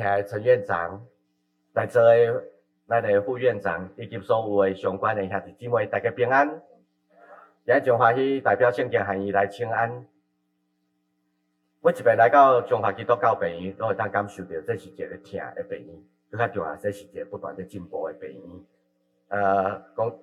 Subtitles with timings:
[0.00, 1.06] 今天陈院长
[1.74, 2.42] 在座的
[2.88, 6.62] 咱的副院长以及所有的相关的兄弟姊妹，大家平安。
[7.66, 10.06] 今日真欢喜代表圣经含义来请安。
[11.82, 15.94] 我一边来到中华基督教病院，都会当感受到这是一个疼的病院，
[16.30, 18.64] 更加重要，这是一个不断的进步的病院。
[19.28, 20.18] 呃，讲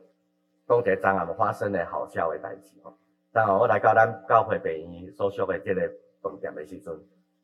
[0.67, 2.97] 讲一个昨暗发生的好笑的代志吼。
[3.31, 5.81] 当我来到咱教会病院所属的这个
[6.23, 6.99] 饭店的时阵，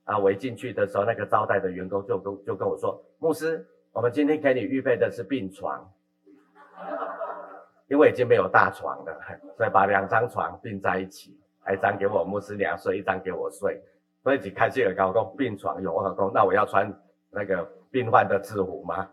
[0.05, 5.89] 啊，我一进去的时候，那个招待的员工就跟就跟我说：“牧师，我们今天给你预备的是病床，
[7.87, 9.17] 因为已经没有大床了，
[9.55, 11.37] 所以把两张床并在一起，
[11.71, 13.81] 一张给我牧师娘睡，一张给我睡。
[14.23, 16.91] 所以就开心的跟我讲病床有，我讲那我要穿
[17.29, 19.09] 那个病患的制服吗？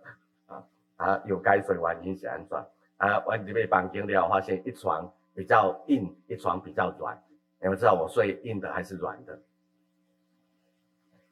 [0.48, 0.64] 啊
[0.96, 2.66] 啊，有该睡完影响安装
[2.96, 7.22] 啊，我这边房间里发现一床。”比较硬，一床比较软。
[7.60, 9.38] 你们知道我睡硬的还是软的？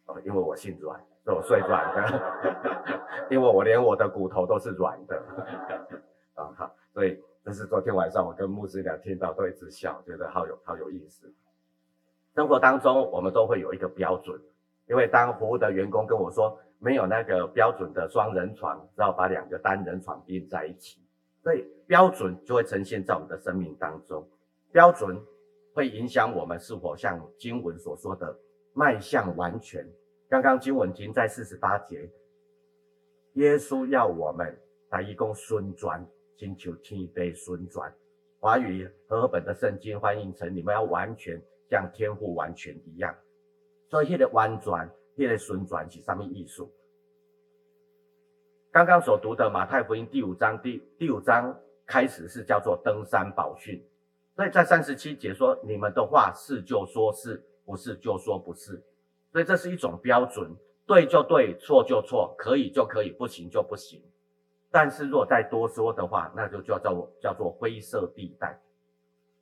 [0.07, 3.29] 哦，因为我姓阮，所以我睡软的。
[3.31, 5.17] 因为我连我的骨头都是软的。
[6.35, 11.33] 啊，好，所以这是昨天晚上我跟牧师俩听到都一直笑，觉得好有好有意思。
[12.35, 14.41] 生活当中我们都会有一个标准，
[14.87, 21.01] 因为当服务的员工跟我说没有那个标准的双人床，只好把两个单人床并在一起。
[21.43, 24.27] 所以标准就会呈现在我们的生命当中，
[24.73, 25.23] 标准
[25.75, 28.37] 会影响我们是否像经文所说的
[28.75, 29.89] 迈向完全。
[30.29, 32.11] 刚刚经文停在四十八节，
[33.35, 34.55] 耶稣要我们
[34.91, 36.05] 来一共顺转，
[36.37, 37.93] 请求天杯顺转。
[38.41, 43.15] 华语和本的圣经翻译成你们要完全像天父完全一样。
[43.89, 46.69] 所以，这个弯转，这个顺转是上面意思？
[48.73, 53.81] 刚刚所读的马太福音第五章第第五章开始是叫做登山宝训，
[54.35, 58.83] 所以在三十七节说，你们的话是就说是，不是就说不是，
[59.33, 60.55] 所以这是一种标准，
[60.87, 64.03] 对就对，错就错，可以就可以，不行就不行。
[64.71, 68.61] 但是若再多说的话，那就叫做叫做灰色地带。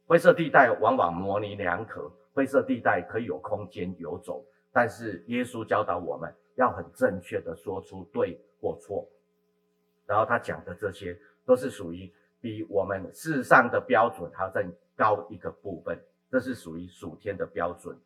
[0.07, 9.09] 灰色地带往往模棱两可，灰色地带可以有空间游走，但是耶稣教导我们要很正确的说出对或错。
[10.07, 15.99] 然后他讲的这些都是属于比我们世上的标准还要再高一个部分，
[16.31, 17.97] 这是属于属天的标准。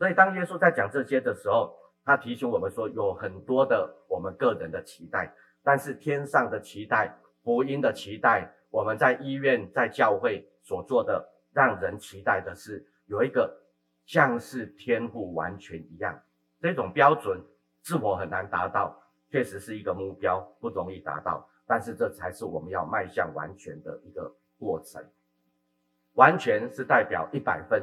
[0.00, 5.30] 所以当耶稣在讲这些的时候，他提醒我们说，有很多的我们个人的期待，
[5.62, 13.54] 但是天上的期待、福音的期待，我们在医院、在教会所做的，让人期待的是有一个
[14.06, 16.18] 像是天父完全一样，
[16.62, 17.38] 这种标准
[17.82, 18.98] 是否很难达到？
[19.30, 25.04] 确实是一个目标，不容易达到，但是这才是我们要迈向完全的一个过程。
[26.14, 27.80] 完全是代表一百分，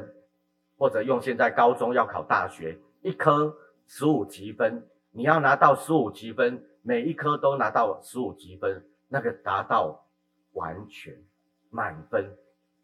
[0.78, 3.54] 或者用现在高中要考大学，一科
[3.86, 10.06] 十五级分，你要拿到十五级分，每一科都拿到十五级分，那个达到
[10.52, 11.12] 完全
[11.70, 12.30] 满分，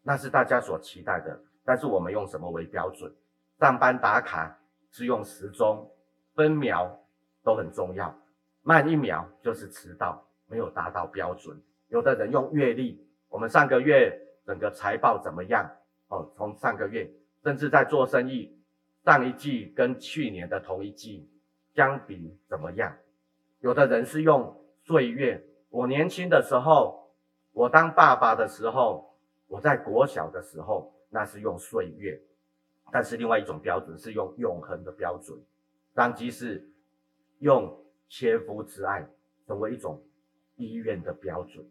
[0.03, 1.39] 那是大家所期待的。
[1.63, 3.11] 但是我们用什么为标准？
[3.59, 4.59] 上班打卡
[4.91, 5.89] 是用时钟、
[6.35, 6.99] 分秒
[7.43, 8.13] 都很重要。
[8.61, 11.59] 慢一秒就是迟到，没有达到标准。
[11.87, 15.69] 有的人用月历，我们上个月整个财报怎么样？
[16.09, 17.09] 哦，从上个月，
[17.45, 18.57] 甚至在做生意，
[19.05, 21.29] 上一季跟去年的同一季
[21.73, 22.97] 相比怎么样？
[23.61, 27.13] 有的人是用岁月，我年轻的时候，
[27.53, 29.15] 我当爸爸的时候，
[29.47, 32.19] 我在国小的时候，那是用岁月。
[32.91, 35.39] 但是另外一种标准是用永恒的标准，
[35.93, 36.67] 当即是
[37.39, 37.81] 用。
[38.07, 39.03] 切肤之爱
[39.47, 39.99] 成为一种
[40.57, 41.65] 医院的标准，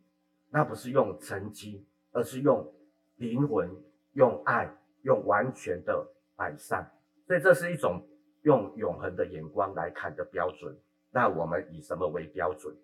[0.51, 2.75] 那不是用成绩，而是用
[3.17, 3.71] 灵魂、
[4.15, 4.69] 用爱、
[5.05, 6.07] 用完全的
[6.37, 6.91] 摆善。
[7.27, 8.07] 所以这是一种
[8.43, 10.77] 用永恒的眼光来看的标准。
[11.11, 12.75] 那我们以什么为标准？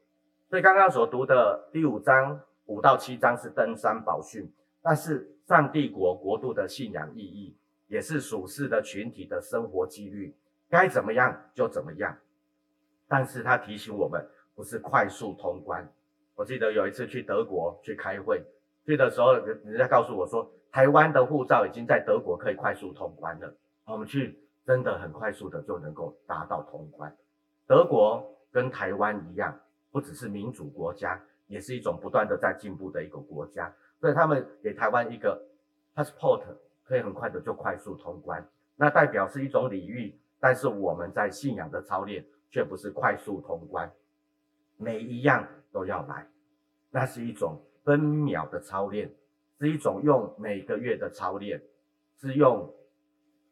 [0.48, 4.50] 所以刚刚所读的第五章五到七章是登山宝训，
[4.80, 7.56] 但是上帝国国度的信仰意义，
[7.88, 10.34] 也是属世的群体的生活纪律，
[10.68, 12.16] 该怎么样就怎么样。
[13.08, 14.24] 但是他提醒我们，
[14.54, 15.92] 不是快速通关。
[16.36, 18.42] 我记得有一次去德国去开会，
[18.86, 23.54] 去的时候人家告诉我说，台湾的护照已经在德国可以快速通关了。
[23.86, 27.14] 我们去真的很快速的就能够达到通关。
[27.66, 29.58] 德国跟台湾一样，
[29.90, 33.72] 不只是民主国家，也是一种不断的在进步的一个国家。
[34.00, 35.42] 所以他们给台湾一个
[35.94, 36.42] passport，
[36.84, 38.46] 可以很快的就快速通关。
[38.76, 42.24] 那代表是一种礼遇，但是我们在信仰的操练。
[42.52, 43.92] 却不是快速通关，
[44.76, 46.26] 每一样都要来，
[46.90, 49.14] 那是一种分秒的操练，
[49.60, 51.60] 是一种用每个月的操练，
[52.18, 52.74] 是用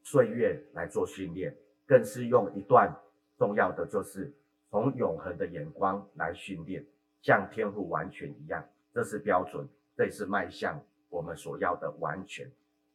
[0.03, 1.55] 岁月来做训练，
[1.87, 2.91] 更是用一段
[3.37, 4.33] 重要的就是
[4.71, 6.83] 从永恒的眼光来训练，
[7.21, 8.65] 像天赋完全一样，
[8.95, 12.51] 这是标准，这也是迈向我们所要的完全。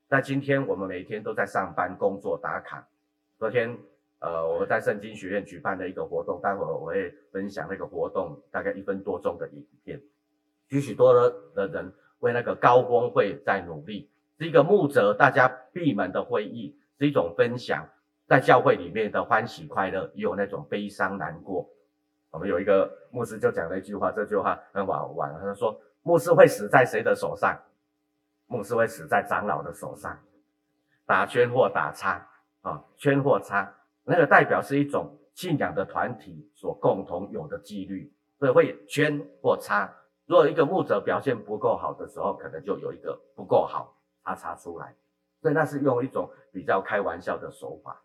[0.09, 2.87] 那今天，我们每天都在上班、工作、打卡。
[3.37, 3.77] 昨天，
[4.21, 10.01] 呃，我在圣经学院举办的一个活动，待会儿我会分享那个活动大概一分多钟的影片。
[10.67, 14.09] 许许多多的人为那个高峰会在努力，
[14.39, 17.85] 是一个牧者大家闭门的会议，是一种分享，
[18.27, 21.69] 在教会里面的欢喜快乐，也有那种悲伤难过。
[22.31, 27.59] 我们有一个牧师就讲了一句话，这句话很好玩，他说：“牧师会死在谁的手上？”
[28.47, 30.17] 牧师会死在长老的手上，
[31.05, 32.25] 打圈或打叉
[32.61, 33.75] 啊，圈或叉，
[34.05, 39.93] 那个代表是一种信仰的团体所共同有的纪律，所以会圈或叉。
[40.25, 44.95] 如果一个牧者表现不够好的时候，可能就有一个不够好他查出来，
[45.41, 48.01] 所以那是用一种比较开玩笑的手法。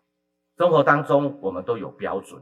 [0.57, 2.41] 生活当中我们都有标准，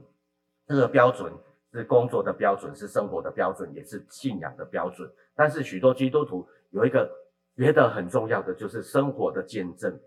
[0.65, 1.33] 这个标准
[1.71, 5.11] 是工作的标准，是生活的标准，也是信仰的标准。
[5.35, 7.09] 但是许多基督徒有一个。
[7.57, 9.99] 觉得很重要的就是生活的见证，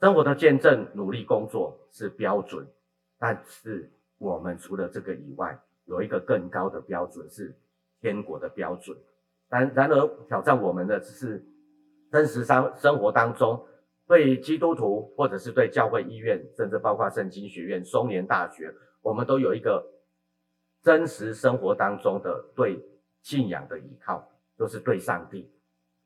[0.00, 2.68] 生活的见证，努力工作是标准，
[3.18, 7.56] 但是我们除了这个以外，有一个更高的标准是
[8.04, 8.94] 天国的标准。
[9.48, 11.42] 然然而挑战我们的只是
[12.12, 13.66] 真实生生活当中，
[14.06, 19.82] 对基督徒或者是对教会、医院，甚至包括圣经学院、松年大学，我们都有一个
[20.82, 22.78] 真实生活当中的对
[23.22, 24.28] 信仰的依靠，
[24.58, 25.50] 就是对上帝。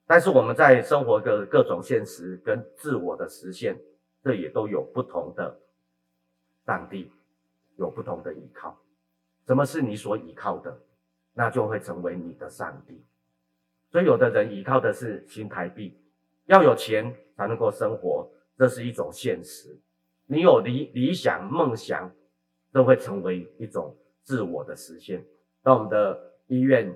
[0.07, 3.77] 但是我们在生活的各种现实跟自我的实现，
[4.23, 5.59] 这也都有不同的
[6.65, 7.11] 上帝，
[7.77, 8.79] 有不同的依靠。
[9.47, 10.79] 什么是你所依靠的，
[11.39, 13.01] 那就会成为你的上帝。
[13.93, 15.97] 所以有的人依靠的是新台币，
[16.47, 19.79] 要有钱才能够生活，这是一种现实。
[20.27, 22.11] 你有理理想梦想，
[22.73, 25.25] 都会成为一种自我的实现。
[25.63, 26.93] 当我们的医院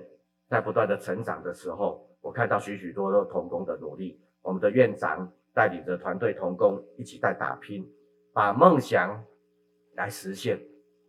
[0.49, 7.89] 在不断的成长的时候，我看到许许多多同工的努力，我们的院长带领着团队同工一起在打拼，
[8.33, 9.23] 把梦想
[9.95, 10.59] 来实现，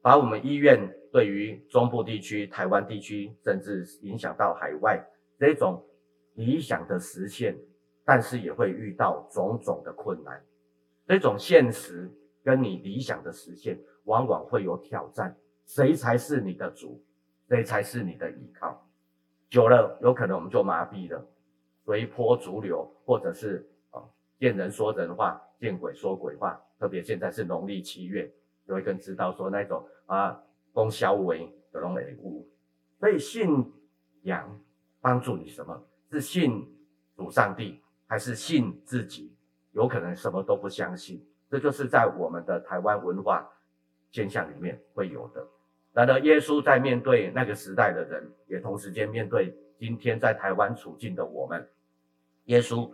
[0.01, 0.79] 把我们医院
[1.15, 5.01] 对于中部地区、台湾地区，甚至影响到海外
[5.39, 5.81] 这种
[6.35, 7.57] 理想的实现，
[8.05, 10.45] 但是也会遇到种种的困难。
[11.07, 12.11] 这种现实
[12.43, 15.37] 跟你理想的实现，往往会有挑战。
[15.67, 17.01] 谁才是你的主？
[17.49, 18.85] 谁才是你的依靠？
[19.49, 21.25] 久了，有可能我们就麻痹了，
[21.85, 24.03] 随波逐流，或者是啊，
[24.41, 26.61] 见人说人话，见鬼说鬼话。
[26.81, 28.29] 特别现在是农历七月，
[28.65, 30.43] 有一个人知道说那种啊，
[30.75, 32.47] 供销为的那种礼物。
[33.01, 33.73] 所以信
[34.25, 34.61] 仰
[35.01, 35.83] 帮助你什么？
[36.11, 36.71] 是信
[37.17, 39.35] 主上帝，还是信自己？
[39.73, 41.27] 有可能什么都不相信。
[41.51, 43.51] 这就是在我们的台湾文化
[44.11, 45.47] 现象里面会有的。
[45.93, 51.69] 然而，耶稣在面对那个时代的人，也同时间面对今天在台湾处境的我们。
[52.45, 52.91] 耶稣，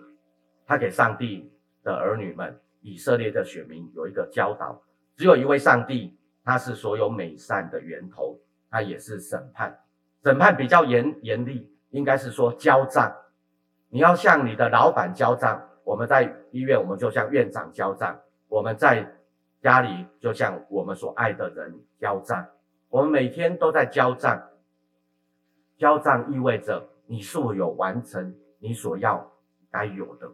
[0.67, 1.51] 他给上帝
[1.83, 4.83] 的儿女们、以色列的选民有一个教导：
[5.17, 8.39] 只有一位上帝，它是所有美善的源头，
[8.71, 9.79] 它也是审判。
[10.23, 13.15] 审判比较严严厉，应该是说交账。
[13.89, 15.69] 你要向你的老板交账。
[15.83, 18.15] 我们在医院，我们就向院长交账；
[18.49, 19.13] 我们在
[19.61, 22.47] 家里，就向我们所爱的人交账。
[22.89, 24.51] 我们每天都在交账，
[25.79, 29.33] 交账意味着你是否有完成你所要
[29.71, 30.31] 该有的，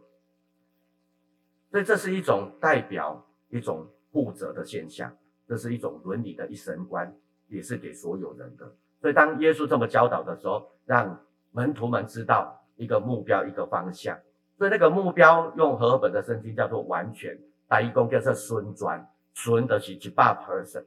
[1.71, 5.17] 所以这是一种代表一种负责的现象，
[5.47, 7.15] 这是一种伦理的一神观，
[7.49, 8.73] 也是给所有人的。
[9.01, 11.21] 所以当耶稣这么教导的时候，让
[11.53, 14.19] 门徒们知道一个目标、一个方向。
[14.59, 17.39] 所以那个目标用和合本的圣经叫做完全，
[17.69, 20.85] 大义工叫做顺转，顺的是一百 percent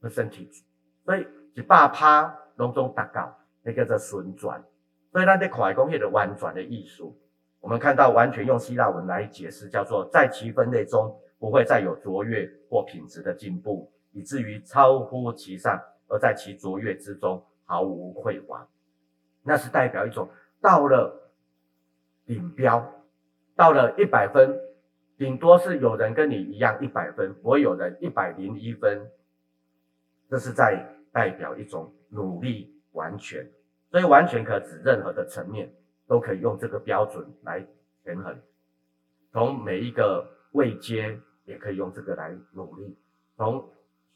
[0.00, 0.50] 的身体。
[1.04, 4.64] 所以一百趴拢总达到，那个叫做顺转。
[5.12, 7.14] 所以咱在看讲迄个完全的艺术，
[7.60, 18.66] 我们看到完全用希腊文来解释，叫做在其分类中不会再有卓越或品质的进步，以至于超乎其上，而在其卓越之中毫无匮乏。
[19.42, 20.28] 那是代表一种
[20.60, 21.32] 到了
[22.26, 23.04] 顶标，
[23.56, 24.58] 到了一百分，
[25.16, 29.10] 顶多是有人跟你一样一百分，不会有人一百零一分。
[30.28, 33.50] 这是在代表一种努力完全，
[33.90, 35.72] 所以完全可指任何的层面，
[36.06, 37.66] 都可以用这个标准来
[38.04, 38.38] 权衡。
[39.32, 42.96] 从每一个位阶，也可以用这个来努力。
[43.36, 43.68] 从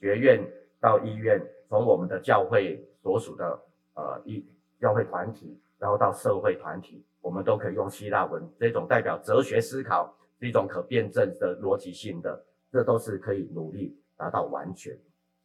[0.04, 0.38] 学院
[0.78, 3.58] 到医院，从我们的教会所属的
[3.94, 4.44] 呃一
[4.78, 14.94] 教会团体，然后到社会团体，我们都可以用希腊文这种代表哲学思考，是一种可辩证的逻辑性的，这都是可以努力达到完全。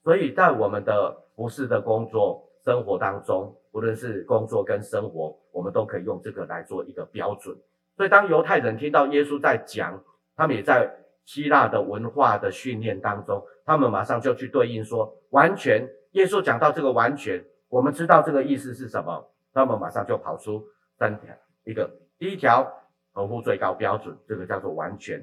[0.04, 7.56] 所以在我们的服饰的工作生活当中，无论是工作跟生活，我们都可以用这个来做一个标准。
[7.96, 10.04] 所以当犹太人听到耶稣在讲，
[10.36, 20.66] 他们也在希腊的文化的训练当中，他们马上就去对应说，完全，耶稣讲到这个完全，我们知道这个意思是什么，他们马上就跑出
[20.98, 21.32] 三条，
[21.66, 22.68] 一个第一条
[23.12, 25.20] 合乎最高标准，这个叫做完全；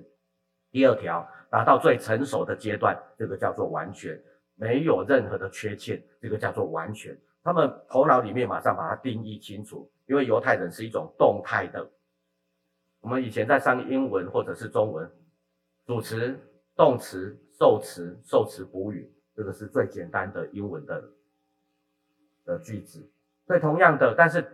[0.71, 4.17] 第二条达到最成熟的阶段，这个叫做完全，
[4.55, 7.19] 没有任何的缺陷，这个叫做完全。
[7.43, 11.91] 他们头脑里面马上把它定义清楚，因为犹太人是一种动态的。
[13.01, 15.11] 我们以前在上英文或者是中文，
[15.85, 16.39] 主词、
[16.77, 21.03] 动词、受词、受词补语，这个是最简单的英文的
[22.45, 23.09] 的句子。
[23.47, 24.45] 所以同样的，但是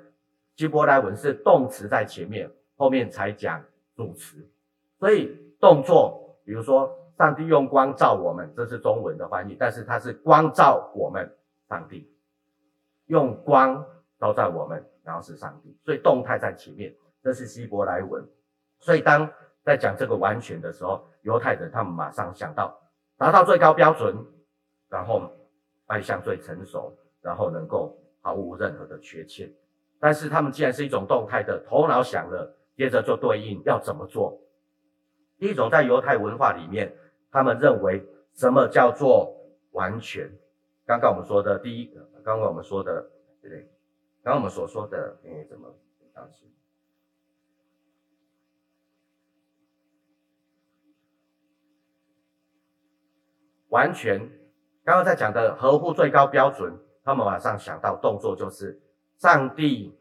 [0.57, 3.65] 希伯来文是动词在前面，后面才讲
[3.97, 4.49] 主词。
[4.99, 11.35] 所以动作，比如说上帝用光照我们，这是中文的翻译，但是它是光照我们，
[11.69, 12.09] 上帝
[13.07, 13.85] 用光
[14.19, 18.25] 照在我们，然后是上帝，所以动态在前面，这是希伯来文。
[18.79, 19.31] 所以，当
[19.65, 22.77] 在讲这个完全的时候，犹太人他们马上想到
[23.23, 24.17] 达到最高标准，
[24.89, 25.31] 然后
[25.87, 29.49] 迈向最成熟，然后能够毫无任何的缺陷。
[30.01, 34.37] 但是，他们既然是一种动态的，头脑想了，接着就对应要怎么做。
[35.39, 36.93] 第一种，在犹太文化里面，
[37.31, 39.33] 他们认为什么叫做
[39.71, 40.29] 完全？
[40.85, 43.09] 刚刚我们说的第一个，刚刚我们说的
[43.41, 43.71] 对不对？
[44.25, 45.73] 刚刚我们所说的，哎，怎么
[46.13, 46.45] 当时？
[53.73, 54.19] 完全，
[54.85, 58.79] 刚刚在讲的合乎最高标准，他们马上想到动作就是
[59.17, 59.99] 上帝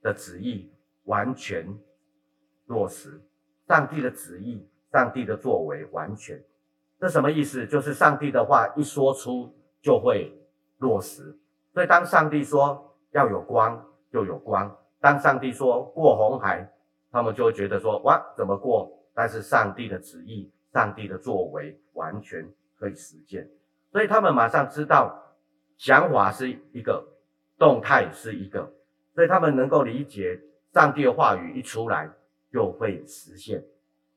[0.00, 0.72] 的旨意
[1.06, 1.66] 完全
[2.66, 3.20] 落实，
[3.66, 6.40] 上帝的旨意，上帝的作为完全，
[7.00, 7.66] 这什么意思？
[7.66, 9.52] 就是上帝的话一说出
[9.82, 10.32] 就会
[10.78, 11.36] 落实。
[11.74, 16.72] 所以当上帝说要有光，就有光；当上帝说过红海，
[17.10, 18.88] 他们就会觉得说哇，怎么过？
[19.12, 22.48] 但是上帝的旨意，上帝的作为完全。
[22.80, 23.46] 可以实践，
[23.92, 25.36] 所以他们马上知道
[25.76, 27.06] 想法是一个，
[27.58, 28.72] 动态是一个，
[29.14, 30.40] 所以他们能够理解
[30.72, 32.10] 上帝的话语一出来
[32.50, 33.62] 就会实现，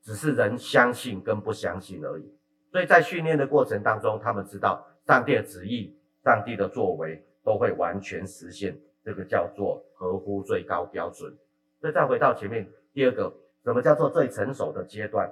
[0.02, 2.34] 只是人相信跟不相信而已。
[2.72, 5.94] 所以在训练的过程当中，他们知道上帝的旨意、
[6.24, 11.30] 上帝的作为都会完全实现，这个叫做合乎最高标准。
[11.82, 13.30] 所以再回到前面第二个，
[13.62, 15.30] 什么叫做最成熟的阶段？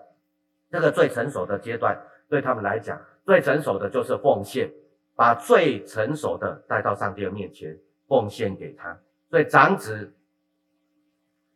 [0.70, 1.98] 这个最成熟的阶段
[2.28, 3.00] 对他们来讲。
[3.24, 4.70] 最成熟的就是奉献，
[5.14, 8.98] 把最成熟的带到上帝的面前，奉献给他。
[9.30, 10.12] 所以长子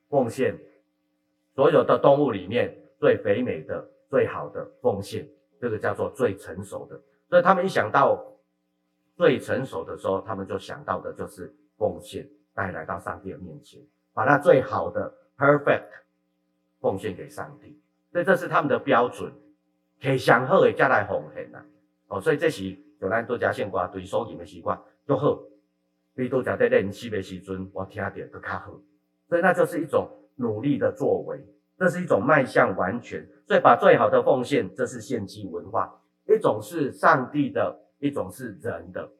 [0.08, 0.56] 奉献
[1.54, 5.28] 所有的动物里面最肥美的、最好的奉献，
[5.60, 7.00] 这个叫做最成熟的。
[7.28, 8.24] 所以他们一想到
[9.16, 13.80] 最成熟的时候，他们就想到的就是奉献，带来到上帝的面前，
[14.14, 15.88] 把那最好的 perfect
[16.80, 17.80] 奉献给上帝。
[18.12, 19.32] 所以这是他们的标准。
[20.00, 21.58] 提上好的才来奉献呐，
[22.08, 25.38] 哦，所以这是就咱拄则献歌对所吟的习惯，就好。
[26.14, 28.72] 比拄则在练习的时阵，我听到就较好。
[29.28, 31.38] 所以那就是一种努力的作为，
[31.78, 33.22] 这是一种迈向完全。
[33.46, 36.00] 所以把最好的奉献，这是献祭文化。
[36.26, 39.10] 一种是上帝的，一种是人的。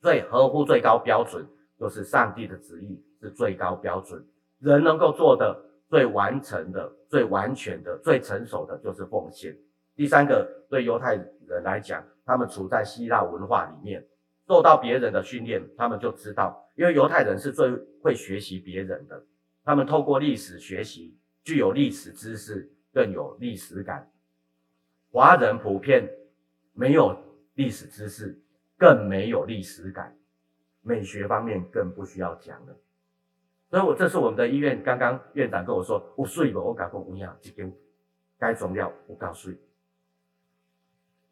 [0.00, 1.46] 所以合乎最高标准，
[1.78, 4.24] 就是上帝的旨意是最高标准。
[4.60, 9.54] 人能够做的最完成的、最完全的、最成熟的，就是奉献。
[10.00, 11.14] 第三个，对犹太
[11.46, 14.02] 人来讲，他们处在希腊文化里面，
[14.48, 19.22] 受到别人的训练，他们就知道，因为犹太人是最会学习别人的，
[19.62, 24.10] 他们透过历史学习，具有历史知识，更有历史感。
[25.12, 26.08] 华人普遍
[26.72, 27.14] 没有
[27.52, 28.40] 历史知识，
[28.78, 30.16] 更没有历史感，
[30.80, 32.74] 美学方面更不需要讲了。
[33.68, 36.60] 所以，我这是我们的医院，刚刚院长跟我说，我睡吧？
[36.62, 37.70] 我讲过，有影，这间
[38.38, 39.58] 该重要，我告诉你。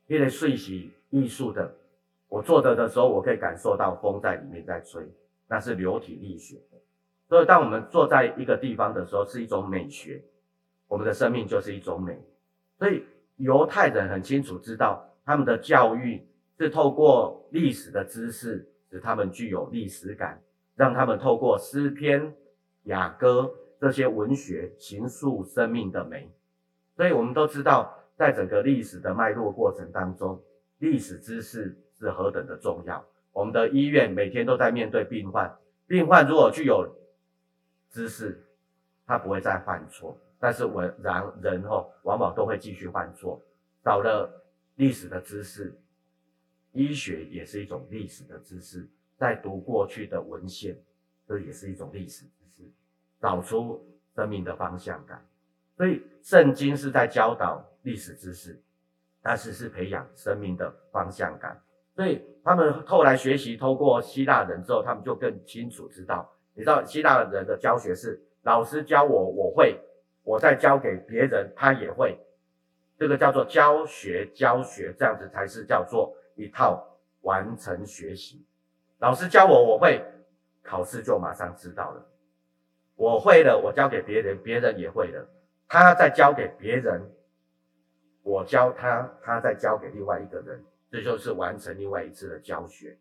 [0.08, 0.72] 因为水是
[1.10, 1.72] 艺术的，
[2.28, 5.06] 我坐着的时候，我可以感受到风在里面在吹，
[5.46, 6.78] 那是流体力学的。
[7.28, 10.24] 所以，当我们坐在一个地方的时候，是一种美学，
[10.86, 12.18] 我们的生命就是一种美。
[12.78, 13.04] 所以，
[13.36, 16.26] 犹太人很清楚知道，他们的教育
[16.58, 20.42] 是透过历史的知识，使他们具有历史感，
[20.74, 22.34] 让他们透过诗篇、
[22.84, 26.30] 雅歌这些文学，形塑生命的美。
[26.96, 27.94] 所以我们都知道。
[28.18, 30.42] 在整个历史的脉络过程当中，
[30.78, 33.02] 历史知识是何等的重要。
[33.32, 35.56] 我们的医院每天都在面对病患，
[35.86, 36.92] 病患如果具有
[37.90, 38.44] 知识，
[39.06, 40.18] 他不会再犯错。
[40.40, 43.40] 但是我然人哦，往往都会继续犯错。
[43.84, 44.28] 少了
[44.74, 45.80] 历史的知识，
[46.72, 50.76] 医学也是一种历史的知识，在读过去的文献，
[51.28, 52.68] 这也是一种历史知识，
[53.20, 53.80] 找出
[54.16, 55.24] 生命的方向感。
[55.78, 58.60] 所以圣经是在教导历史知识，
[59.22, 61.62] 但是是培养生命的方向感。
[61.94, 69.80] 所以他们后来学习，通过希腊人之后，他们就更清楚知道，你知道希腊人的教学是老师教我，我会，
[70.24, 72.18] 我再教给别人，他也会。
[72.98, 76.84] 这个叫做教学教学，这样子才是叫做一套
[77.20, 78.44] 完成学习。
[78.98, 80.04] 老师教我，我会，
[80.64, 82.04] 考试就马上知道了。
[82.96, 85.28] 我会了，我教给别人，别人也会了。
[85.68, 87.02] 他再教给别人，
[88.22, 92.96] 我教他，他再教给另外一个人，这就是完成另外一次的教学。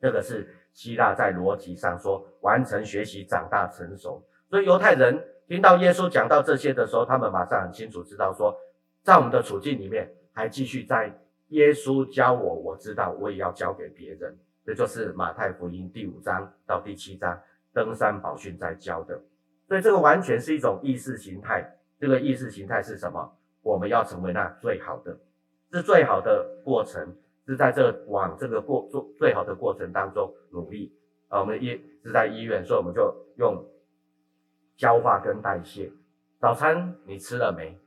[0.00, 4.26] 这个是希腊在逻辑上说完成学习、长大成熟。
[4.48, 8.58] 所以犹太人听到耶稣讲到这些的时候，他们马上很清楚知道说。
[9.02, 11.10] 在我们的处境里面，还继续在
[11.48, 14.38] 耶稣教我，我知道我也要教给别人。
[14.62, 17.40] 这就是马太福音第五章到第七章
[17.72, 19.18] 登山宝训在教的。
[19.66, 21.66] 所以这个完全是一种意识形态。
[22.00, 23.36] 这个意识形态是什么？
[23.62, 25.16] 我们要成为那最好的，
[25.70, 27.14] 是最好的过程，
[27.46, 30.96] 是在这往这个过做最好的过程当中努力。
[31.28, 33.64] 啊，我们医是在医院，所以我们就用
[34.76, 35.92] 消化跟代谢。
[36.40, 37.78] 早餐你吃了没？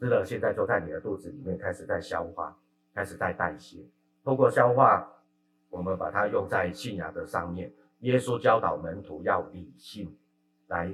[0.00, 2.58] 吃了，现在就在你的肚子里面开始在消化，
[2.92, 3.78] 开始在代谢。
[4.24, 5.08] 通过消化，
[5.68, 7.72] 我们把它用在信仰的上面。
[8.00, 10.16] 耶稣教导门徒要理性
[10.66, 10.92] 来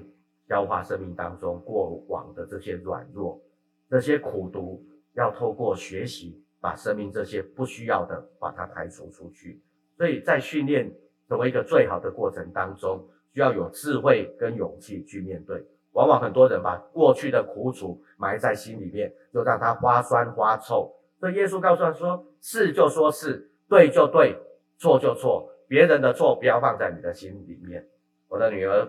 [0.49, 3.41] 消化生命当中过往的这些软弱、
[3.89, 4.85] 这些苦毒，
[5.15, 9.61] 要透过学习把生命这些不需要的把它排除出去。
[9.97, 10.93] 所以在训练
[11.29, 15.65] 成为一个最好的过程当中，需要有智慧跟勇气去面对。
[15.93, 20.95] 往往很多人把过去的苦楚埋在心里面，就让它发酸发臭。
[21.19, 24.37] 所以耶稣告诉他说：是就说是，对就对，
[24.77, 25.51] 错就错。
[25.67, 27.89] 别人的错不要放在你的心里面。
[28.29, 28.87] 我的女儿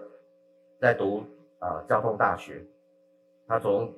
[0.81, 1.23] 在读、
[1.59, 2.65] 呃、交通大学，
[3.47, 3.93] 他从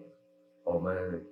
[0.64, 1.26] 我们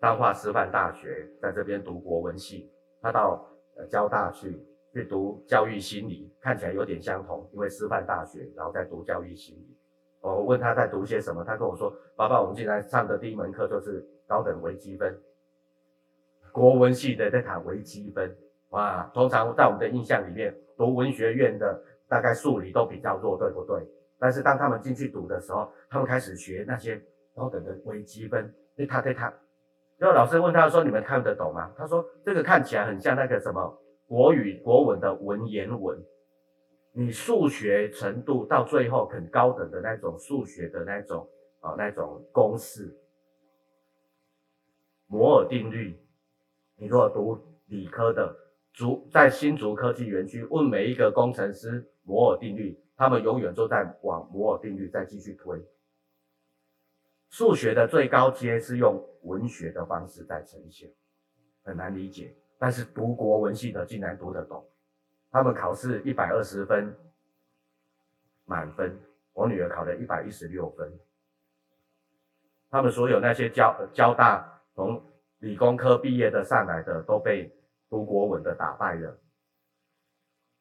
[0.00, 2.70] 彰化师范大学在这边读国文系，
[3.02, 9.76] 他到呃交大去去读教育心理，看起来有点相同，因为师范大学，然后再读教育心理。
[10.20, 15.16] 我问他在读些什么，他跟我说：“爸爸，我们进来上的第一门课就是高等微积分，
[16.50, 18.36] 国文系的在谈微积分。
[18.70, 23.86] 哇，通常在我们的印象里面，读文学院的大概数理都比较弱，对不对？
[24.18, 27.00] 但是当他们进去读的时候，他们开始学那些
[27.34, 29.32] 高等的微积分，对他对他。
[29.96, 35.98] 然后老师问他说：‘你们看得懂吗？’他说：‘这个看起来很像那个什么国语国文的文言文。’
[36.92, 41.28] 你数学程度到最后很高等的那种数学的那种
[41.60, 42.96] 啊那种公式，
[45.06, 45.96] 摩尔定律。
[46.76, 48.34] 你如果读理科的，
[48.72, 55.64] 竹在新竹科技园区问每一个工程师摩尔定律，他们永远都在往摩尔定律再继续推。
[57.30, 60.90] 数学的最高阶是用文学的方式在呈现，
[61.62, 64.68] 很难理解，但是读国文系的竟然读得懂。
[65.30, 66.92] 他们考试一百二十分
[68.44, 68.98] 满分，
[69.32, 70.92] 我女儿考了一百一十六分。
[72.70, 75.00] 他们所有那些交交大从
[75.38, 77.54] 理工科毕业的上来的，都被
[77.88, 79.16] 读国文的打败了，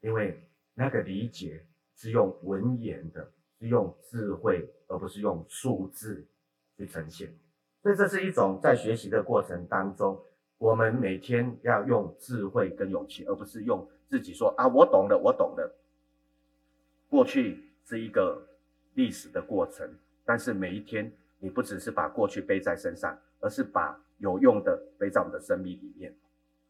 [0.01, 1.65] 因为那个理解
[1.97, 3.29] 是用文言的，
[3.59, 6.25] 是用智慧，而不是用数字
[6.77, 7.27] 去呈现。
[7.83, 10.17] 所以这是一种在学习的过程当中，
[10.57, 13.85] 我们每天要用智慧跟勇气，而不是用。
[14.09, 15.75] 自己说啊，我懂了，我懂了。
[17.09, 18.41] 过去是一个
[18.93, 19.85] 历史的过程，
[20.23, 26.15] 但是每一天，你不只是把过去背在身上，而是把有用的背在我们的生命里面。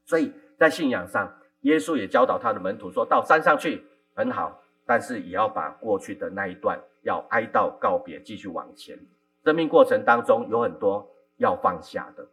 [0.03, 3.83] 所以在信仰上，耶稣也教导他的门徒说，到山上去
[4.15, 8.97] 很好，但是也要把过去的那一段要哀悼告别，继续往前。
[9.43, 12.27] 生命过程当中有很多要放下的，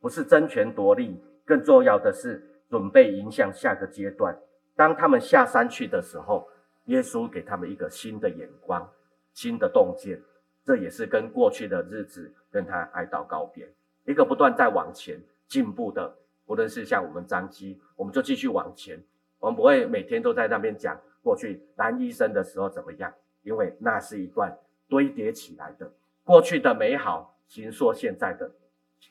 [0.00, 2.50] 不是争权夺利，更重要的是。
[2.70, 4.36] 准备迎向下个阶段。
[4.74, 6.48] 当他们下山去的时候，
[6.86, 8.90] 耶稣给他们一个新的眼光、
[9.32, 10.20] 新的洞见。
[10.64, 13.68] 这也是跟过去的日子跟他哀悼告别，
[14.06, 16.16] 一个不断在往前进步的。
[16.46, 19.00] 无论是像我们张基，我们就继续往前。
[19.38, 24.56] 我们不会每天都在那边讲过去蓝医生的时候怎么样，因为那是一段
[24.86, 25.90] 堆叠起来的
[26.22, 28.52] 过去的美好，形塑现在的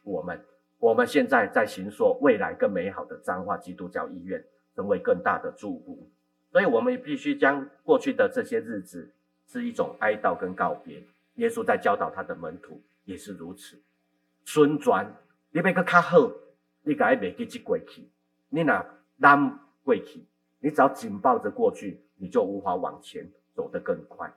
[0.04, 0.39] 我们。
[0.80, 4.43] 我们现在在形塑未来更美好的彰化基督教医院，
[4.76, 6.10] 成为更大的祝福。
[6.52, 9.13] 所以，我们必须将过去的这些日子
[9.47, 11.02] 是一种哀悼跟告别。
[11.36, 13.82] 耶稣在教导他的门徒也是如此。
[14.43, 15.15] 孙转，
[15.52, 16.30] 你别个卡好，
[16.84, 18.10] 你该袂记即过去。
[18.49, 18.86] 你若
[19.17, 20.26] 让过去，
[20.63, 24.34] 你只要紧抱着过去，你就无法往前走得更快。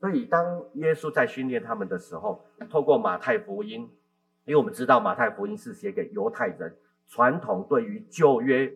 [0.00, 3.82] 所以，当耶稣在训练他们的时候，透过马太福音，
[4.46, 6.74] 因为我们知道马太福音是写给犹太人，
[7.06, 8.74] 传统对于旧约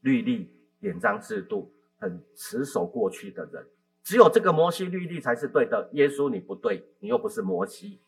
[0.00, 0.50] 律例、
[0.80, 3.64] 典章制度很持守过去的人，
[4.02, 5.88] 只有这个摩西律例才是对的。
[5.92, 8.00] 耶稣你不对，你又不是摩西。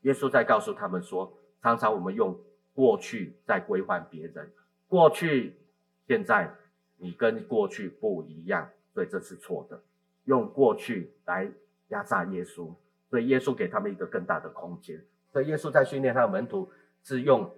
[0.00, 2.36] 耶稣在告诉他们说，常常我们用
[2.74, 4.50] 过去在规范别人，
[4.88, 5.56] 过去。
[6.06, 6.52] 现在
[7.02, 9.82] 你跟过去不一样，所以这是错的。
[10.24, 11.50] 用过去来
[11.88, 12.74] 压榨耶稣，
[13.08, 15.02] 所以耶稣给他们一个更大的空间。
[15.32, 16.70] 所以耶稣在训练他的门徒，
[17.02, 17.50] 是用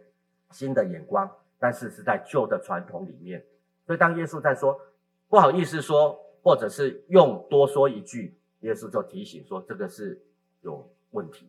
[0.52, 1.28] 新的眼光，
[1.58, 3.44] 但是是在旧的传统里面。
[3.84, 4.80] 所以当耶稣在说
[5.28, 10.22] 不好意思说，或者是用多说一句，耶稣就提醒说这个是
[10.60, 11.48] 有问题。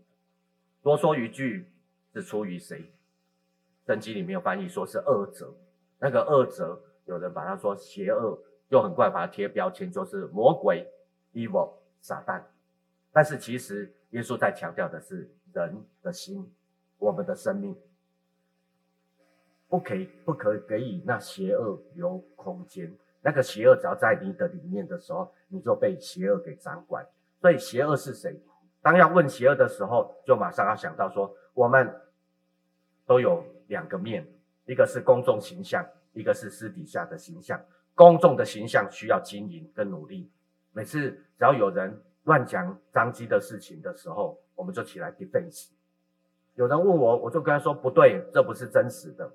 [0.82, 1.69] 多说一句
[2.12, 2.91] 是出于谁？
[3.86, 5.53] 圣经里面有翻译说是恶者，
[5.99, 6.82] 那个恶者。
[7.06, 8.39] 有人把它说邪恶，
[8.70, 10.88] 又很快把它贴标签，就是魔鬼、
[11.34, 12.42] evil、撒旦。
[13.12, 16.52] 但是其实耶稣在强调的是人的心，
[16.98, 17.76] 我们的生命，
[19.68, 22.96] 不可以不可以给予那邪恶留空间。
[23.22, 27.06] 那个邪恶只要在你的里面的时候，你就被邪恶给掌管。
[27.39, 28.42] 所以邪恶是谁？
[28.82, 32.02] 当要问邪恶的时候，就马上要想到说，我们
[33.06, 34.28] 都有两个面，
[34.66, 35.86] 一个是公众形象。
[36.13, 37.60] 一个是私底下的形象，
[37.93, 40.32] 公众的形象需要经营跟努力。
[40.71, 45.69] 每次只要有人乱讲张机的事情的时候，我们就起来 defense。
[46.56, 49.32] 有人问我，我就跟他说不对，这不是真实的。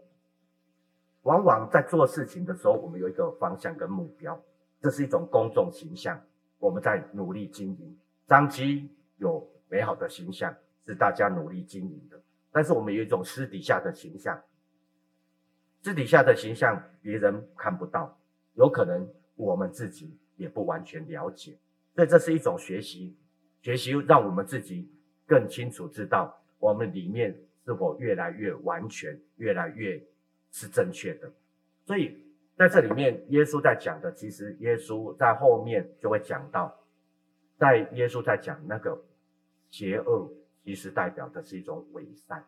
[1.23, 4.41] 往往在做事情的时候，我们有一个方向跟目标，
[4.81, 6.21] 这是一种公众形象，
[6.59, 7.99] 我们在努力经营。
[8.27, 10.55] 张机有美好的形象，
[10.87, 12.21] 是大家努力经营的，
[12.53, 14.41] 但是我们有一种私底下的形象。
[15.89, 18.15] 私底下的形象别人看不到，
[18.53, 21.57] 有可能我们自己也不完全了解，
[21.95, 23.17] 所以这是一种学习，
[23.63, 24.87] 学习让我们自己
[25.27, 29.99] 更清楚知道我们里面是否越来越完全，越来越
[30.51, 31.33] 是正确的。
[31.87, 32.23] 所以
[32.55, 36.79] 在这里面，耶稣在讲的，其实耶稣在后面就会讲到，
[37.57, 39.03] 在耶稣在讲那个
[39.71, 40.31] 邪恶，
[40.63, 42.45] 其实代表的是一种伪善。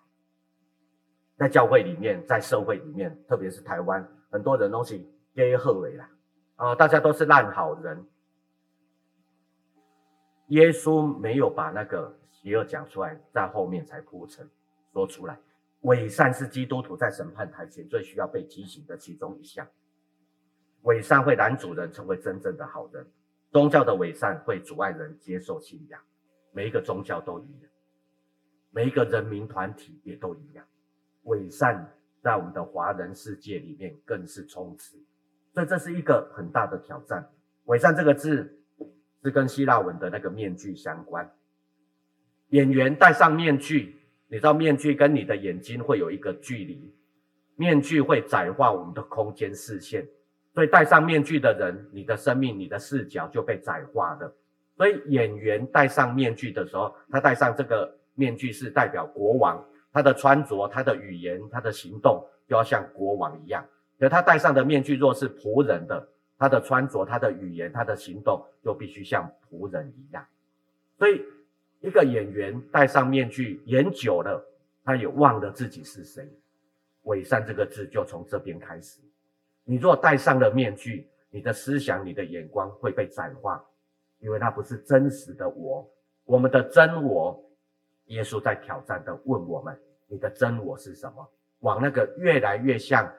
[1.41, 5.01] 在教会里面，在社会里面，特别是台湾，很多人都是
[5.37, 6.11] 耶和伟啦，
[6.57, 8.07] 啊，大家都是烂好人。
[10.49, 14.47] 耶稣没有把那个邪恶讲出来，在后面才铺陈
[14.93, 15.41] 说出来。
[15.81, 19.67] 伪善是基督徒在审判台前最需要被提醒的其中一项。
[20.83, 23.11] 伪善会拦阻人成为真正的好人，
[23.51, 25.99] 宗教的伪善会阻碍人接受信仰。
[26.53, 27.71] 每一个宗教都一样，
[28.71, 30.67] 每一个人民团体也都一样。
[31.25, 34.97] 伪善在我们的华人世界里面更是充斥，
[35.53, 37.31] 所以这是一个很大的挑战。
[37.65, 38.59] 伪善这个字
[39.23, 41.31] 是跟希腊文的那个面具相关。
[42.49, 43.97] 演员戴上面具，
[44.29, 46.93] 你知道面具跟你的眼睛会有一个距离，
[47.57, 50.07] 面具会窄化我们的空间视线，
[50.55, 54.35] 所以戴上面具的人，你的生命、你的视角就被窄化了。
[54.77, 59.65] 所以演员戴上面具的时候，他戴上这个面具是代表国王。
[59.93, 63.65] 他的穿着、他的语言、他的行动，就要像国王一样。
[63.99, 70.25] 可他戴上的面具若是仆人的，他的穿着、他的语言、他的行动，就必须像仆人一样。
[70.97, 71.23] 所以，
[71.81, 74.47] 一个演员戴上面具演久了，
[74.85, 76.27] 他也忘了自己是谁。
[77.03, 79.01] 伪善这个字就从这边开始。
[79.65, 83.63] 你若戴上了面具，你的思想、你的眼光会被窄化，
[84.21, 85.87] 因为那不是真实的我。
[86.25, 87.45] 我们的真我。
[88.11, 91.29] 耶稣在挑战的问我们：“你的真我是什么？”
[91.61, 93.11] 往那个越来越像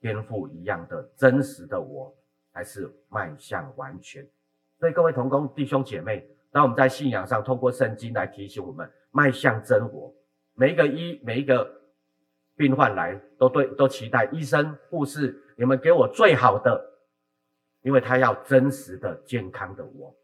[0.00, 2.14] 天父一样的真实的我，
[2.52, 4.26] 还是迈向完全？
[4.78, 10.14] 所以各位同工弟兄姐妹，当我们在信仰上通过圣经来提醒我们迈向真我，
[10.54, 11.68] 每一个医每一个
[12.54, 16.80] 病患来都对都期待医生护士，你们给我最好的，
[17.82, 20.14] 因为他要真实的健康的我，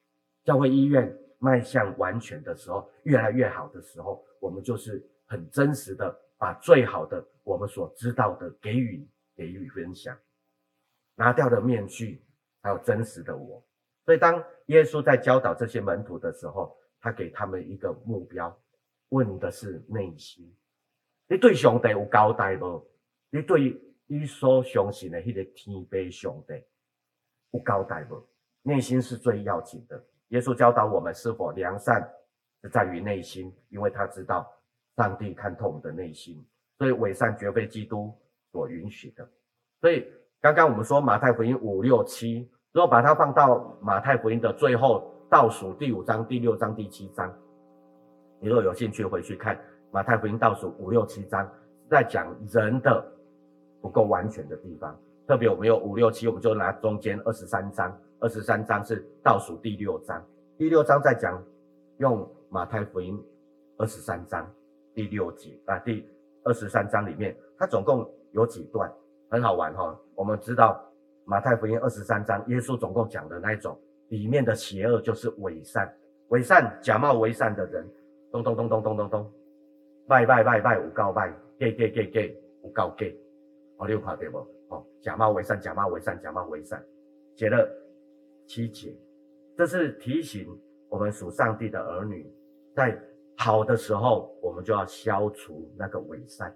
[0.44, 1.18] 教会医院。
[1.38, 10.16] 迈向完全的时候，越来越好的时候，我们就是很真实的把最好的我们所知道的给予给予分享，
[11.14, 12.22] 拿掉的面具，
[12.62, 13.62] 还有真实的我。
[14.04, 18.56] 所以当耶稣在教导这些门徒的时候，他给他们一个目标，
[19.10, 20.56] 问的是内心：
[21.28, 22.88] 你对上帝有交代不？
[23.30, 26.54] 你对你所相信的那个天父上帝
[27.50, 28.24] 有交代不？
[28.62, 30.04] 内心是最要紧的。
[30.28, 32.02] 耶稣教导我们是否良善，
[32.62, 34.46] 是在于内心，因为他知道
[34.96, 36.44] 上帝看透我们的内心，
[36.78, 38.12] 所以伪善绝非基督
[38.50, 39.28] 所允许的。
[39.80, 40.06] 所以
[40.40, 47.32] 刚刚我们说马太福音五六七，如果把它放到马太福音的最后倒数第五章、第六章、第七章，
[48.40, 49.58] 你如果有兴趣回去看
[49.92, 51.48] 马太福音倒数五六七章，
[51.88, 53.04] 在讲人的
[53.80, 54.98] 不够完全的地方。
[55.26, 60.24] 特别我们有五六七，我们就拿中间二十三章，二十三章是倒数第六章，
[60.56, 61.42] 第六章在讲
[61.98, 63.22] 用马太福音
[63.76, 64.50] 二十三章
[64.94, 66.08] 第六节啊，第
[66.44, 68.90] 二十三章里面，它总共有几段，
[69.28, 69.98] 很好玩哈。
[70.14, 70.82] 我们知道
[71.24, 75.94] 马太福音二十三章，耶稣总共讲的那一种里面的邪恶就是伪善，
[76.28, 77.86] 伪善假冒伪善的人，
[78.32, 79.30] 咚咚咚咚咚咚咚，
[80.08, 83.14] 拜拜拜拜有告拜，给给给给有告给，
[83.76, 84.38] 哦，你有看对不？
[84.68, 86.82] 哦，假冒伪善，假冒伪善，假冒伪善，
[87.34, 87.68] 写了
[88.46, 88.96] 七节，
[89.56, 90.48] 这是提醒
[90.88, 92.32] 我们属上帝的儿女，
[92.74, 92.98] 在
[93.36, 96.54] 好的时候，我们就要消除那个伪善。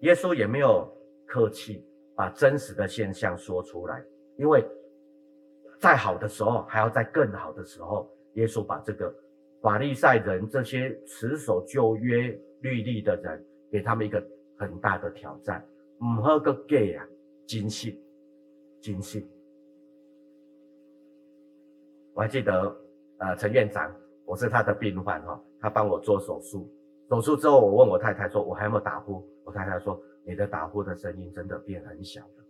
[0.00, 0.86] 耶稣也没有
[1.26, 4.04] 客气，把真实的现象说出来，
[4.36, 4.64] 因为
[5.80, 9.12] 在好的时候，还要在更好的时候，耶稣把这个
[9.62, 14.24] 法利赛人这些持守旧约律例的人，给他们一个
[14.58, 15.66] 很大的挑战，
[16.00, 17.06] 唔好个 gay 啊！
[17.46, 18.00] 精细，
[18.80, 19.26] 精细。
[22.16, 22.74] 我还记得，
[23.18, 26.66] 呃，陈院长，我是他的病患哈，他帮我做手术。
[27.10, 29.22] 手术之后，我问我太太说，我还有没有打呼？
[29.44, 32.44] 我太太说，你的打呼的声音真的变很小了，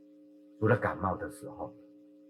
[0.61, 1.75] 除了感冒的时候。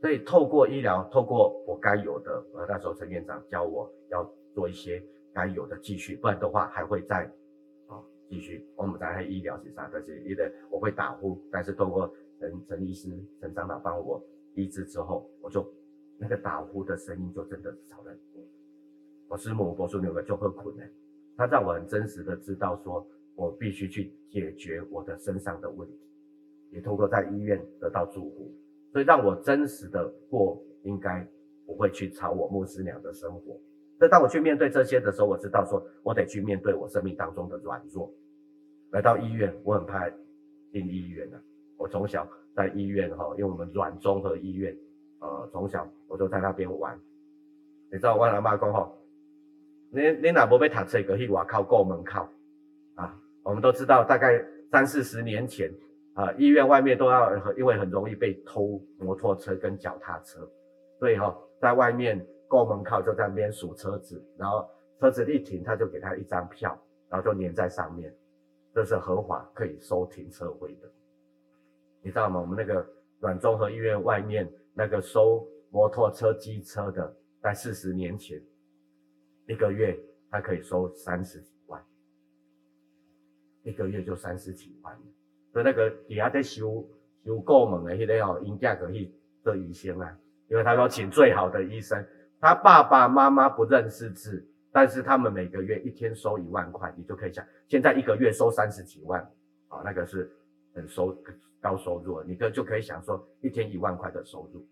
[0.00, 5.02] 所以透过医疗，透过我该有的，呃，那时候陈院长教我要做一些
[5.34, 7.30] 该有的继续，不然的话还会再
[7.86, 8.66] 啊继续。
[8.76, 9.90] 我们在医疗是啥？
[9.92, 13.10] 但是因为我会打呼，但是透过陈陈医师、
[13.42, 14.22] 陈长老帮我
[14.54, 15.62] 医治之后，我就
[16.18, 18.42] 那个打呼的声音就真的少了很多。
[19.28, 20.88] 我师母、我说那个就很困难，
[21.36, 25.98] 他让我很真实的知道说，我必须去解决我的身上的问题，
[26.70, 28.54] 也通过在医院得到祝福，
[28.92, 31.26] 所以让我真实的过应该
[31.66, 33.60] 不会去吵我牧师娘的生活。
[33.98, 38.12] 那当我去面对这些的时候，我知道说我得去面对我生命当中的软弱。
[38.92, 40.08] 来到医院，我很怕
[40.70, 41.42] 进医院了。
[41.76, 44.76] 我从小在医院哈，因为我们软综合医院，
[45.20, 46.98] 呃，从小我就在那边玩。
[47.90, 48.98] 你知道我阿妈讲吼，
[49.90, 52.28] 你你哪不被读册个去外口过门口
[52.96, 53.16] 啊？
[53.42, 55.72] 我们都知道，大概三四十年前
[56.14, 60.50] 啊，医院外面都要因为很容易被偷摩托车跟脚踏车，
[60.98, 66.76] 所以哈，在外面过门口就在那边数车子，然后车子一停，他就给他一张票，
[67.08, 68.12] 然后就粘在上面，
[68.74, 70.88] 这是合法可以收停车费的。
[72.02, 72.40] 你知道吗？
[72.40, 72.84] 我们那个
[73.20, 78.38] 软综合医院外面那个收摩托车、机车的，在四十年前，
[79.46, 79.98] 一个月
[80.30, 81.82] 他可以收三十几万，
[83.62, 84.94] 一个月就三十几万。
[85.50, 86.86] 所以那个底下在修
[87.24, 89.10] 修过门的那个哦，应价可以
[89.42, 90.14] 做医生啊，
[90.48, 92.06] 因为他说请最好的医生。
[92.38, 99.22] 他爸爸妈妈不认识字，但是他们每个月一天收一万块，你就可以想，现在一个月收三十几万，
[99.68, 100.30] 啊，那个是
[100.74, 101.16] 很收。
[101.66, 104.64] 高收入，你就就可以想说一天一万块的收入，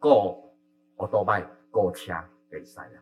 [0.00, 0.52] 够
[0.96, 3.00] 我多卖够掐给塞了。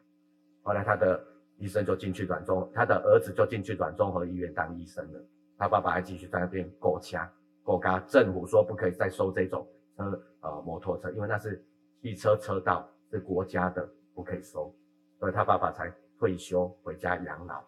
[0.63, 1.25] 后来他的
[1.57, 5.25] 医生就进去软中，他的儿子就进去软综合医院当医生了。
[5.57, 7.27] 他爸爸还继续在那边够掐
[7.63, 7.99] 够嘎。
[8.01, 11.65] 政府说不可以再收这种车呃摩托车，因为那是
[12.03, 14.71] 汽车车道是国家的，不可以收。
[15.19, 17.65] 所以他爸爸才退休回家养老。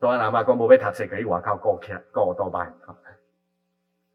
[0.00, 2.72] 所以阿妈讲无要读册，可以外口够掐够多卖。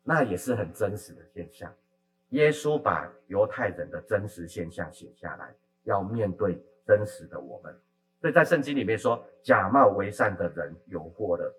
[0.10, 1.72] 那也是很真实的现象。
[2.30, 7.72] 耶稣把犹太人的真实现象写下来，要面对真实的我们。
[8.19, 11.56] 所以在圣经里面说，假冒为善的人有祸了，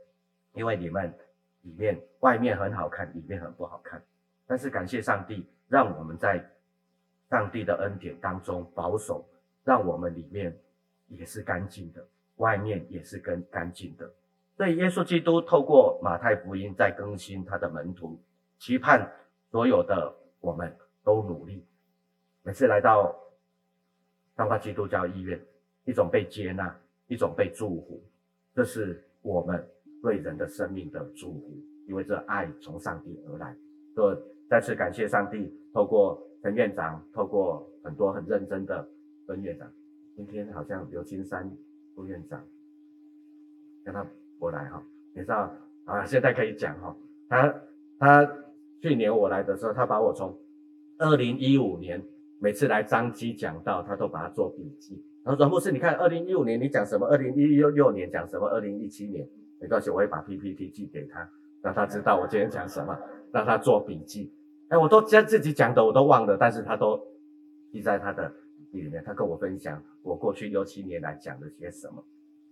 [0.53, 1.15] 因为你们
[1.63, 4.03] 里面外面很好看，里面很不好看。
[4.49, 6.45] 但是感谢上帝，让我们在
[7.29, 9.25] 上帝的恩典当中保守，
[9.63, 10.53] 让我们里面
[11.07, 12.05] 也是干净的，
[12.39, 14.11] 外面也是更干净的。
[14.57, 18.21] 所以耶稣基督透过马太福音在更新他的门徒。
[18.61, 19.11] 期盼
[19.51, 20.71] 所有的我们
[21.03, 21.67] 都努力。
[22.43, 23.11] 每次来到
[24.37, 25.41] 彰化基督教医院，
[25.87, 28.05] 一种被接纳，一种被祝福，
[28.55, 29.67] 这是我们
[30.03, 33.57] 对人的生命的祝福，因为这爱从上帝而来。
[33.95, 34.19] 所以
[34.51, 38.87] 再次感谢上帝，透过陈院长，透过很多很认真的
[39.27, 39.73] 分院长，
[40.15, 41.51] 今天好像刘金山
[41.95, 42.45] 副院长
[43.85, 44.07] 让他
[44.39, 44.83] 过来哈，
[45.15, 45.51] 你知道
[45.87, 46.05] 啊？
[46.05, 46.95] 现在可以讲哈，
[47.31, 47.55] 他
[47.99, 48.37] 他。
[48.81, 50.39] 去年我来的时候，他把我从
[50.99, 52.03] 二零一五年
[52.39, 55.05] 每次来张基讲到，他都把它做笔记。
[55.23, 57.07] 他说：“牧师，你看二零一五年你讲什么？
[57.07, 58.49] 二零一六年讲什么？
[58.49, 59.29] 二零一七年
[59.61, 61.29] 没关系，我会把 PPT 寄给他，
[61.61, 62.99] 让他知道我今天讲什么，
[63.31, 64.33] 让他做笔记。
[64.69, 66.99] 哎，我都将自己讲的我都忘了，但是他都
[67.71, 68.33] 记在他的
[68.73, 72.03] 笔里面，他跟我分享我过去六七年来讲了些什么。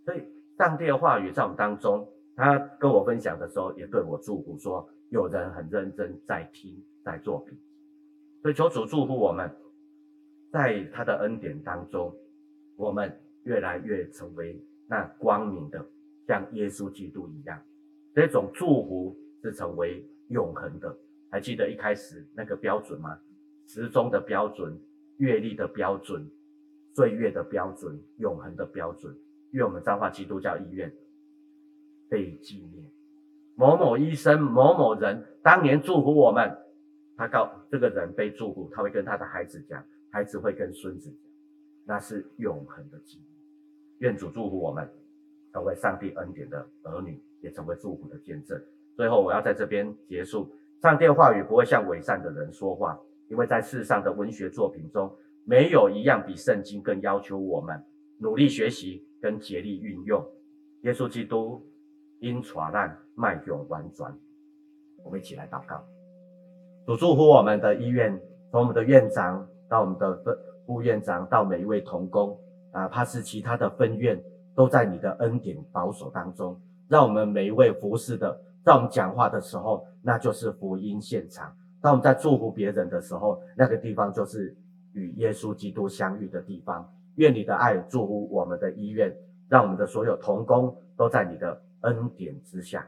[0.04, 0.22] 所以
[0.58, 7.62] 上帝的话语在我们当中，他跟我分享的时候，也对我祝福说，有人很认真在听，在做笔记。
[8.42, 9.50] 所以求主祝福我们，
[10.50, 12.14] 在他的恩典当中，
[12.76, 15.84] 我们越来越成为那光明的，
[16.26, 17.60] 像耶稣基督一样。
[18.14, 20.96] 这种祝福是成为永恒的。
[21.30, 23.18] 还记得一开始那个标准吗？
[23.66, 24.78] 时钟的标准、
[25.18, 26.26] 月历的标准、
[26.94, 29.14] 岁月的标准、永恒的标准。
[29.50, 30.92] 愿我们彰化基督教医院
[32.08, 32.84] 被纪念。
[33.58, 36.56] 某某医生、某某人当年祝福我们，
[37.16, 41.18] 他告这个人被祝福，他会跟他的孩子讲，孩子会跟孙子讲，
[41.84, 43.24] 那是永恒的记忆。
[43.98, 44.88] 愿主祝福我们，
[45.52, 48.62] 成为上帝恩典的儿女，也成为祝福的见证。
[48.94, 50.54] 最后，我要在这边结束。
[50.80, 57.82] 上帝话语不会向伪善的人说话，因为在世上的文学作品中，没有一样比圣经更要求我们
[58.18, 60.24] 努力学习跟竭力运用。
[60.82, 61.66] 耶稣基督
[62.20, 64.06] 因传难迈向完全，
[65.04, 65.82] 我们一起来祷告。
[66.86, 68.16] 主祝福我们的医院，
[68.52, 70.22] 从我们的院长到我们的
[70.64, 72.38] 副院长，到每一位同工，
[72.72, 74.22] 哪怕是其他的分院，
[74.54, 76.56] 都在你的恩典保守当中，
[76.88, 78.40] 让我们每一位服侍的。
[78.62, 81.50] 当我们讲话的时候，那就是福音现场；
[81.82, 84.56] 当我们在祝福别人的时候，那个地方就是
[84.92, 86.88] 与耶稣基督相遇的地方。
[87.16, 89.12] 愿你的爱祝福我们的医院，
[89.48, 92.86] 让我们的所有同工都在你的恩典之下，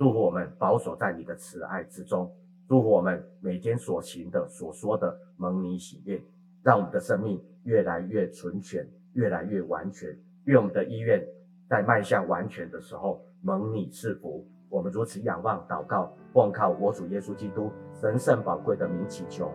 [0.00, 2.34] 祝福我们保守在你的慈爱之中，
[2.66, 6.18] 祝福我们每天所行的、所说的蒙你喜悦，
[6.62, 10.08] 让我们的生命越来越纯全，越来越完全。
[10.44, 11.22] 愿我们的医院
[11.68, 14.42] 在迈向完全的时候，蒙你赐福。
[14.70, 19.52] 我们如此仰望、祷告，奉靠我主耶稣基督神圣宝贵的名祈求，